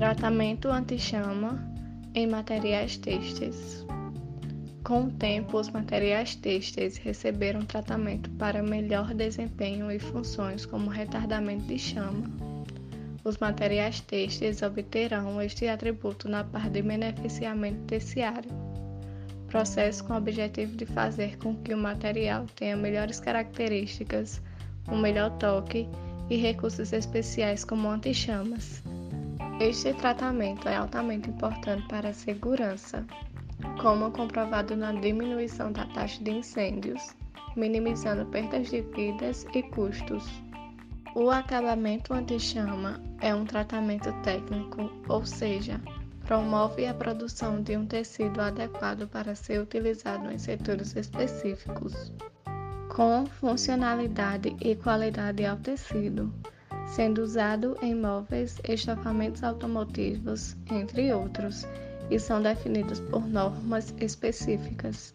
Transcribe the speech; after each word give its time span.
Tratamento 0.00 0.70
anti-chama 0.70 1.62
em 2.14 2.26
materiais 2.26 2.96
têxteis. 2.96 3.84
Com 4.82 5.04
o 5.04 5.10
tempo, 5.10 5.58
os 5.58 5.68
materiais 5.68 6.34
têxteis 6.34 6.96
receberam 6.96 7.60
tratamento 7.66 8.30
para 8.30 8.62
melhor 8.62 9.12
desempenho 9.12 9.92
e 9.92 9.98
funções 9.98 10.64
como 10.64 10.88
retardamento 10.88 11.64
de 11.64 11.78
chama. 11.78 12.24
Os 13.24 13.36
materiais 13.36 14.00
têxteis 14.00 14.62
obterão 14.62 15.38
este 15.42 15.68
atributo 15.68 16.30
na 16.30 16.44
parte 16.44 16.70
de 16.70 16.82
beneficiamento 16.82 17.82
terciário, 17.82 18.50
processo 19.48 20.02
com 20.04 20.14
o 20.14 20.16
objetivo 20.16 20.78
de 20.78 20.86
fazer 20.86 21.36
com 21.36 21.54
que 21.56 21.74
o 21.74 21.78
material 21.78 22.46
tenha 22.56 22.74
melhores 22.74 23.20
características, 23.20 24.40
um 24.88 24.96
melhor 24.96 25.36
toque 25.36 25.86
e 26.30 26.36
recursos 26.36 26.90
especiais 26.94 27.66
como 27.66 27.90
anti-chamas. 27.90 28.82
Este 29.60 29.92
tratamento 29.92 30.66
é 30.70 30.76
altamente 30.76 31.28
importante 31.28 31.86
para 31.86 32.08
a 32.08 32.14
segurança, 32.14 33.06
como 33.78 34.10
comprovado 34.10 34.74
na 34.74 34.90
diminuição 34.90 35.70
da 35.70 35.84
taxa 35.84 36.24
de 36.24 36.30
incêndios, 36.30 37.14
minimizando 37.54 38.24
perdas 38.24 38.70
de 38.70 38.80
vidas 38.80 39.46
e 39.54 39.62
custos. 39.64 40.24
O 41.14 41.28
acabamento 41.30 42.14
anti-chama 42.14 43.02
é 43.20 43.34
um 43.34 43.44
tratamento 43.44 44.10
técnico, 44.22 44.90
ou 45.06 45.26
seja, 45.26 45.78
promove 46.24 46.86
a 46.86 46.94
produção 46.94 47.60
de 47.60 47.76
um 47.76 47.84
tecido 47.84 48.40
adequado 48.40 49.06
para 49.08 49.34
ser 49.34 49.60
utilizado 49.60 50.32
em 50.32 50.38
setores 50.38 50.96
específicos, 50.96 52.10
com 52.88 53.26
funcionalidade 53.26 54.56
e 54.62 54.74
qualidade 54.74 55.44
ao 55.44 55.58
tecido, 55.58 56.32
sendo 56.94 57.22
usado 57.22 57.76
em 57.82 57.94
móveis, 57.94 58.60
estofamentos 58.68 59.44
automotivos, 59.44 60.56
entre 60.70 61.12
outros, 61.12 61.66
e 62.10 62.18
são 62.18 62.42
definidos 62.42 63.00
por 63.00 63.26
normas 63.26 63.94
específicas. 64.00 65.14